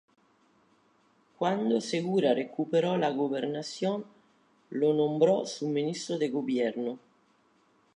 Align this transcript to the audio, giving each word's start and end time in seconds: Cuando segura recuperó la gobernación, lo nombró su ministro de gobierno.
Cuando 1.37 1.79
segura 1.79 2.33
recuperó 2.33 2.97
la 2.97 3.11
gobernación, 3.11 4.03
lo 4.71 4.95
nombró 4.95 5.45
su 5.45 5.67
ministro 5.67 6.17
de 6.17 6.29
gobierno. 6.29 6.97